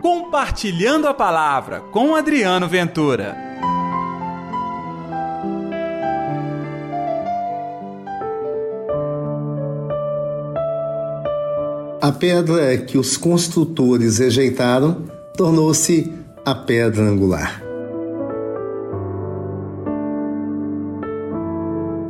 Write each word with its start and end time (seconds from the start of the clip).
Compartilhando 0.00 1.08
a 1.08 1.14
Palavra 1.14 1.80
com 1.92 2.14
Adriano 2.14 2.68
Ventura. 2.68 3.36
A 12.00 12.12
pedra 12.12 12.78
que 12.78 12.96
os 12.96 13.16
construtores 13.16 14.18
rejeitaram 14.18 15.04
tornou-se 15.36 16.12
a 16.44 16.54
pedra 16.54 17.02
angular. 17.02 17.67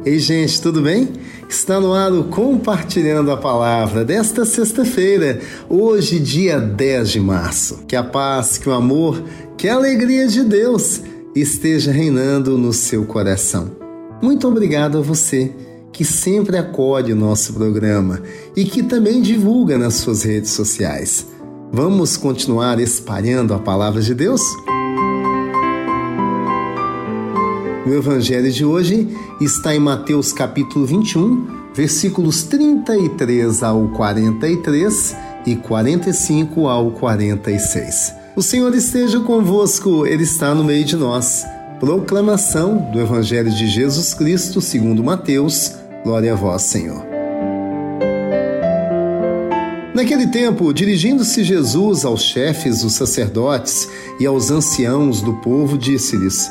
Ei, 0.08 0.18
gente, 0.18 0.62
tudo 0.62 0.80
bem? 0.80 1.06
Está 1.50 1.78
no 1.78 1.92
ar 1.92 2.10
o 2.14 2.24
Compartilhando 2.24 3.30
a 3.30 3.36
Palavra 3.36 4.06
desta 4.06 4.46
sexta-feira, 4.46 5.38
hoje, 5.68 6.18
dia 6.18 6.58
10 6.58 7.10
de 7.10 7.20
março. 7.20 7.80
Que 7.86 7.94
a 7.94 8.02
paz, 8.02 8.56
que 8.56 8.66
o 8.70 8.72
amor, 8.72 9.22
que 9.58 9.68
a 9.68 9.74
alegria 9.74 10.26
de 10.26 10.42
Deus 10.44 11.02
esteja 11.36 11.92
reinando 11.92 12.56
no 12.56 12.72
seu 12.72 13.04
coração. 13.04 13.70
Muito 14.22 14.48
obrigado 14.48 14.96
a 14.96 15.02
você 15.02 15.52
que 15.92 16.06
sempre 16.06 16.56
acolhe 16.56 17.12
o 17.12 17.16
nosso 17.16 17.52
programa 17.52 18.22
e 18.56 18.64
que 18.64 18.82
também 18.82 19.20
divulga 19.20 19.76
nas 19.76 19.96
suas 19.96 20.22
redes 20.22 20.52
sociais. 20.52 21.26
Vamos 21.70 22.16
continuar 22.16 22.80
espalhando 22.80 23.52
a 23.52 23.58
palavra 23.58 24.00
de 24.00 24.14
Deus? 24.14 24.40
O 27.88 27.94
evangelho 27.94 28.52
de 28.52 28.66
hoje 28.66 29.08
está 29.40 29.74
em 29.74 29.78
Mateus 29.78 30.30
capítulo 30.30 30.84
21, 30.84 31.72
versículos 31.74 32.42
33 32.42 33.62
ao 33.62 33.88
43 33.88 35.16
e 35.46 35.56
45 35.56 36.68
ao 36.68 36.90
46. 36.90 38.12
O 38.36 38.42
Senhor 38.42 38.74
esteja 38.74 39.20
convosco, 39.20 40.06
ele 40.06 40.24
está 40.24 40.54
no 40.54 40.62
meio 40.62 40.84
de 40.84 40.96
nós. 40.96 41.46
Proclamação 41.80 42.90
do 42.92 43.00
evangelho 43.00 43.50
de 43.50 43.66
Jesus 43.66 44.12
Cristo, 44.12 44.60
segundo 44.60 45.02
Mateus. 45.02 45.72
Glória 46.04 46.34
a 46.34 46.36
vós, 46.36 46.60
Senhor. 46.64 47.06
Naquele 49.94 50.26
tempo, 50.26 50.74
dirigindo-se 50.74 51.42
Jesus 51.42 52.04
aos 52.04 52.20
chefes 52.20 52.82
dos 52.82 52.92
sacerdotes 52.92 53.88
e 54.20 54.26
aos 54.26 54.50
anciãos 54.50 55.22
do 55.22 55.32
povo, 55.36 55.78
disse-lhes: 55.78 56.50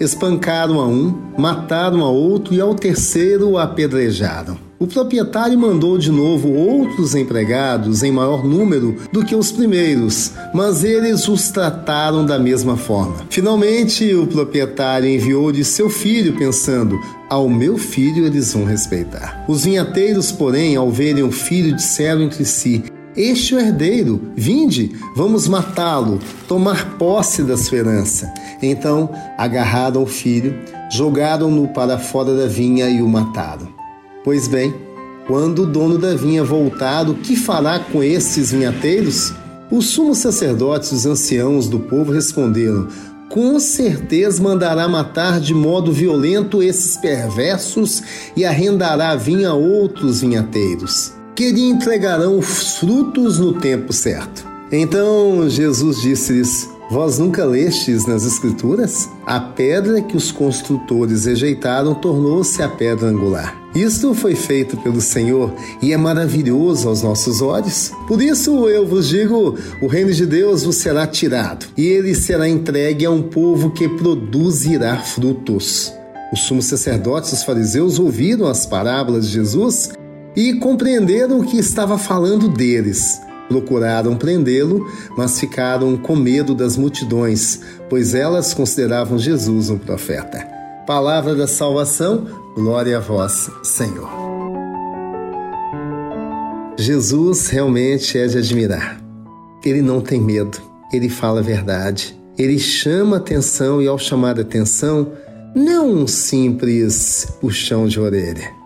espancaram 0.00 0.80
a 0.80 0.86
um, 0.88 1.14
mataram 1.36 2.02
a 2.02 2.08
outro 2.08 2.54
e 2.54 2.60
ao 2.60 2.74
terceiro 2.74 3.50
o 3.50 3.58
apedrejaram. 3.58 4.58
O 4.78 4.86
proprietário 4.86 5.58
mandou 5.58 5.98
de 5.98 6.10
novo 6.10 6.50
outros 6.50 7.14
empregados 7.14 8.02
em 8.02 8.10
maior 8.10 8.42
número 8.42 8.96
do 9.12 9.22
que 9.22 9.36
os 9.36 9.52
primeiros, 9.52 10.32
mas 10.54 10.82
eles 10.82 11.28
os 11.28 11.50
trataram 11.50 12.24
da 12.24 12.38
mesma 12.38 12.78
forma. 12.78 13.16
Finalmente, 13.28 14.14
o 14.14 14.26
proprietário 14.26 15.06
enviou 15.06 15.52
de 15.52 15.64
seu 15.64 15.90
filho, 15.90 16.34
pensando: 16.38 16.98
ao 17.28 17.46
meu 17.46 17.76
filho 17.76 18.24
eles 18.24 18.54
vão 18.54 18.64
respeitar. 18.64 19.44
Os 19.46 19.66
vinhateiros, 19.66 20.32
porém, 20.32 20.76
ao 20.76 20.90
verem 20.90 21.24
o 21.24 21.30
filho, 21.30 21.76
disseram 21.76 22.22
entre 22.22 22.46
si: 22.46 22.82
este 23.16 23.54
é 23.54 23.56
o 23.56 23.60
herdeiro, 23.60 24.20
vinde, 24.36 24.92
vamos 25.16 25.48
matá-lo, 25.48 26.20
tomar 26.46 26.96
posse 26.96 27.42
da 27.42 27.56
sua 27.56 27.78
herança. 27.78 28.32
Então 28.62 29.10
agarraram 29.36 30.02
o 30.02 30.06
filho, 30.06 30.54
jogaram-no 30.92 31.68
para 31.68 31.98
fora 31.98 32.36
da 32.36 32.46
vinha 32.46 32.88
e 32.88 33.02
o 33.02 33.08
mataram. 33.08 33.68
Pois 34.22 34.46
bem, 34.46 34.72
quando 35.26 35.62
o 35.62 35.66
dono 35.66 35.98
da 35.98 36.14
vinha 36.14 36.44
voltar, 36.44 37.08
o 37.08 37.14
que 37.14 37.34
fará 37.34 37.80
com 37.80 38.02
estes 38.02 38.52
vinhateiros? 38.52 39.32
Os 39.70 39.86
sumos 39.86 40.18
sacerdotes 40.18 40.92
e 40.92 40.94
os 40.94 41.06
anciãos 41.06 41.68
do 41.68 41.80
povo 41.80 42.12
responderam: 42.12 42.86
com 43.28 43.58
certeza 43.58 44.40
mandará 44.40 44.86
matar 44.88 45.40
de 45.40 45.52
modo 45.52 45.92
violento 45.92 46.62
esses 46.62 46.96
perversos 46.96 48.02
e 48.36 48.44
arrendará 48.44 49.10
a 49.10 49.16
vinha 49.16 49.50
a 49.50 49.54
outros 49.54 50.20
vinhateiros 50.20 51.19
que 51.40 51.52
lhe 51.52 51.70
entregarão 51.70 52.38
os 52.38 52.76
frutos 52.76 53.38
no 53.38 53.54
tempo 53.54 53.94
certo. 53.94 54.46
Então 54.70 55.48
Jesus 55.48 56.02
disse-lhes: 56.02 56.68
Vós 56.90 57.18
nunca 57.18 57.46
lestes 57.46 58.04
nas 58.04 58.26
Escrituras? 58.26 59.08
A 59.24 59.40
pedra 59.40 60.02
que 60.02 60.18
os 60.18 60.30
construtores 60.30 61.24
rejeitaram 61.24 61.94
tornou-se 61.94 62.62
a 62.62 62.68
pedra 62.68 63.08
angular. 63.08 63.58
Isto 63.74 64.12
foi 64.12 64.34
feito 64.34 64.76
pelo 64.82 65.00
Senhor 65.00 65.54
e 65.80 65.94
é 65.94 65.96
maravilhoso 65.96 66.90
aos 66.90 67.02
nossos 67.02 67.40
olhos. 67.40 67.90
Por 68.06 68.20
isso 68.20 68.68
eu 68.68 68.86
vos 68.86 69.08
digo: 69.08 69.56
o 69.80 69.86
reino 69.86 70.12
de 70.12 70.26
Deus 70.26 70.64
vos 70.64 70.76
será 70.76 71.06
tirado 71.06 71.64
e 71.74 71.86
ele 71.86 72.14
será 72.14 72.46
entregue 72.50 73.06
a 73.06 73.10
um 73.10 73.22
povo 73.22 73.70
que 73.70 73.88
produzirá 73.88 74.98
frutos. 74.98 75.90
Os 76.34 76.40
sumos 76.40 76.66
sacerdotes 76.66 77.30
e 77.30 77.34
os 77.34 77.44
fariseus 77.44 77.98
ouviram 77.98 78.46
as 78.46 78.66
parábolas 78.66 79.26
de 79.26 79.32
Jesus 79.32 79.90
e 80.36 80.54
compreenderam 80.54 81.42
que 81.42 81.58
estava 81.58 81.98
falando 81.98 82.48
deles. 82.48 83.20
Procuraram 83.48 84.16
prendê-lo, 84.16 84.86
mas 85.16 85.40
ficaram 85.40 85.96
com 85.96 86.14
medo 86.14 86.54
das 86.54 86.76
multidões, 86.76 87.60
pois 87.88 88.14
elas 88.14 88.54
consideravam 88.54 89.18
Jesus 89.18 89.70
um 89.70 89.78
profeta. 89.78 90.46
Palavra 90.86 91.34
da 91.34 91.48
salvação, 91.48 92.26
glória 92.54 92.96
a 92.96 93.00
vós, 93.00 93.50
Senhor. 93.62 94.08
Jesus 96.78 97.48
realmente 97.48 98.16
é 98.16 98.26
de 98.26 98.38
admirar. 98.38 99.00
Ele 99.64 99.82
não 99.82 100.00
tem 100.00 100.20
medo, 100.20 100.58
ele 100.92 101.08
fala 101.08 101.40
a 101.40 101.42
verdade, 101.42 102.18
ele 102.38 102.58
chama 102.58 103.16
atenção 103.16 103.82
e, 103.82 103.88
ao 103.88 103.98
chamar 103.98 104.38
atenção, 104.38 105.12
não 105.54 105.90
um 105.90 106.06
simples 106.06 107.26
puxão 107.40 107.86
de 107.86 108.00
orelha 108.00 108.59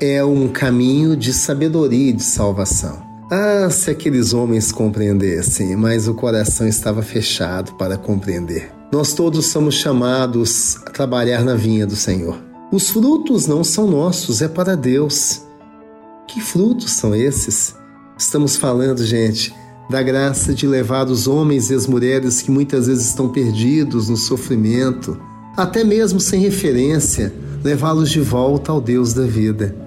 é 0.00 0.22
um 0.22 0.48
caminho 0.48 1.16
de 1.16 1.32
sabedoria 1.32 2.10
e 2.10 2.12
de 2.12 2.22
salvação. 2.22 3.02
Ah, 3.30 3.68
se 3.70 3.90
aqueles 3.90 4.34
homens 4.34 4.70
compreendessem, 4.70 5.74
mas 5.74 6.06
o 6.06 6.14
coração 6.14 6.68
estava 6.68 7.02
fechado 7.02 7.72
para 7.74 7.96
compreender. 7.96 8.70
Nós 8.92 9.14
todos 9.14 9.46
somos 9.46 9.74
chamados 9.74 10.76
a 10.86 10.90
trabalhar 10.90 11.42
na 11.42 11.54
vinha 11.54 11.86
do 11.86 11.96
Senhor. 11.96 12.38
Os 12.70 12.90
frutos 12.90 13.46
não 13.46 13.64
são 13.64 13.86
nossos, 13.86 14.42
é 14.42 14.48
para 14.48 14.76
Deus. 14.76 15.42
Que 16.28 16.40
frutos 16.40 16.92
são 16.92 17.14
esses? 17.14 17.74
Estamos 18.18 18.56
falando, 18.56 19.04
gente, 19.04 19.52
da 19.90 20.02
graça 20.02 20.54
de 20.54 20.66
levar 20.66 21.06
os 21.06 21.26
homens 21.26 21.70
e 21.70 21.74
as 21.74 21.86
mulheres 21.86 22.42
que 22.42 22.50
muitas 22.50 22.86
vezes 22.86 23.06
estão 23.06 23.28
perdidos 23.28 24.08
no 24.08 24.16
sofrimento, 24.16 25.18
até 25.56 25.82
mesmo 25.82 26.20
sem 26.20 26.40
referência, 26.40 27.34
levá-los 27.64 28.10
de 28.10 28.20
volta 28.20 28.70
ao 28.70 28.80
Deus 28.80 29.12
da 29.12 29.24
vida. 29.24 29.85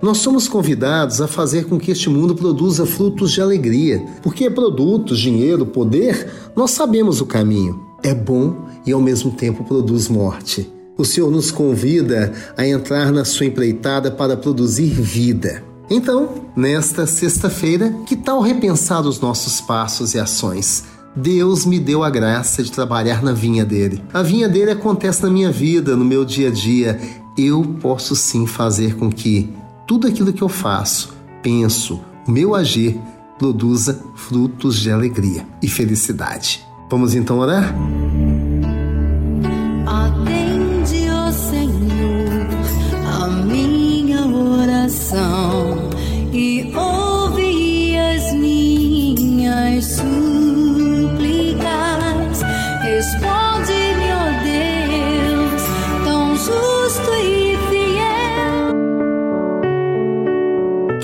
Nós 0.00 0.18
somos 0.18 0.46
convidados 0.46 1.20
a 1.20 1.26
fazer 1.26 1.66
com 1.66 1.78
que 1.78 1.90
este 1.90 2.08
mundo 2.08 2.34
produza 2.34 2.86
frutos 2.86 3.32
de 3.32 3.40
alegria, 3.40 4.00
porque 4.22 4.48
produtos, 4.48 5.18
dinheiro, 5.18 5.66
poder, 5.66 6.30
nós 6.54 6.70
sabemos 6.70 7.20
o 7.20 7.26
caminho. 7.26 7.80
É 8.02 8.14
bom 8.14 8.68
e 8.86 8.92
ao 8.92 9.00
mesmo 9.00 9.32
tempo 9.32 9.64
produz 9.64 10.08
morte. 10.08 10.70
O 10.96 11.04
Senhor 11.04 11.30
nos 11.30 11.50
convida 11.50 12.32
a 12.56 12.66
entrar 12.66 13.10
na 13.10 13.24
sua 13.24 13.46
empreitada 13.46 14.10
para 14.10 14.36
produzir 14.36 14.90
vida. 14.90 15.64
Então, 15.90 16.28
nesta 16.54 17.06
sexta-feira, 17.06 17.92
que 18.06 18.14
tal 18.14 18.40
repensar 18.40 19.00
os 19.06 19.20
nossos 19.20 19.60
passos 19.60 20.14
e 20.14 20.18
ações? 20.18 20.84
Deus 21.16 21.64
me 21.64 21.80
deu 21.80 22.04
a 22.04 22.10
graça 22.10 22.62
de 22.62 22.70
trabalhar 22.70 23.22
na 23.22 23.32
vinha 23.32 23.64
dele. 23.64 24.02
A 24.12 24.22
vinha 24.22 24.48
dele 24.48 24.70
acontece 24.70 25.22
na 25.22 25.30
minha 25.30 25.50
vida, 25.50 25.96
no 25.96 26.04
meu 26.04 26.24
dia 26.24 26.48
a 26.48 26.52
dia. 26.52 27.00
Eu 27.36 27.62
posso 27.80 28.14
sim 28.14 28.46
fazer 28.46 28.94
com 28.96 29.10
que 29.10 29.48
tudo 29.88 30.06
aquilo 30.06 30.34
que 30.34 30.42
eu 30.42 30.50
faço, 30.50 31.16
penso, 31.42 31.98
o 32.26 32.30
meu 32.30 32.54
agir, 32.54 33.00
produza 33.38 34.04
frutos 34.14 34.78
de 34.78 34.90
alegria 34.90 35.46
e 35.62 35.66
felicidade. 35.66 36.62
Vamos 36.90 37.14
então 37.14 37.38
orar? 37.38 37.74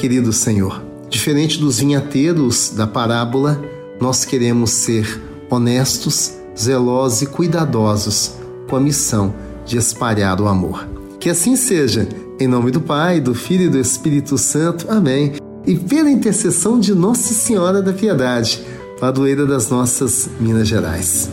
Querido 0.04 0.34
Senhor. 0.34 0.82
Diferente 1.08 1.58
dos 1.58 1.78
vinhateiros 1.78 2.74
da 2.76 2.86
parábola, 2.86 3.58
nós 3.98 4.22
queremos 4.22 4.68
ser 4.68 5.18
honestos, 5.48 6.34
zelosos 6.54 7.22
e 7.22 7.26
cuidadosos 7.26 8.32
com 8.68 8.76
a 8.76 8.80
missão 8.80 9.34
de 9.64 9.78
espalhar 9.78 10.38
o 10.42 10.46
amor. 10.46 10.86
Que 11.18 11.30
assim 11.30 11.56
seja, 11.56 12.06
em 12.38 12.46
nome 12.46 12.70
do 12.70 12.82
Pai, 12.82 13.18
do 13.18 13.34
Filho 13.34 13.64
e 13.64 13.68
do 13.70 13.78
Espírito 13.78 14.36
Santo. 14.36 14.84
Amém. 14.90 15.32
E 15.66 15.74
pela 15.74 16.10
intercessão 16.10 16.78
de 16.78 16.94
Nossa 16.94 17.32
Senhora 17.32 17.80
da 17.80 17.94
Piedade, 17.94 18.62
padroeira 19.00 19.46
das 19.46 19.70
nossas 19.70 20.28
Minas 20.38 20.68
Gerais. 20.68 21.30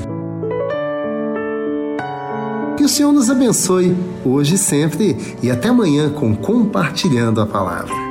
Que 2.77 2.85
o 2.85 2.89
Senhor 2.89 3.11
nos 3.11 3.29
abençoe 3.29 3.93
hoje 4.23 4.55
e 4.55 4.57
sempre 4.57 5.17
e 5.43 5.51
até 5.51 5.67
amanhã 5.67 6.09
com 6.09 6.33
Compartilhando 6.33 7.41
a 7.41 7.45
Palavra. 7.45 8.10